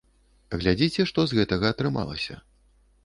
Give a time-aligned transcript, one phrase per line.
[0.61, 2.43] Глядзіце, што з гэтага атрымалася.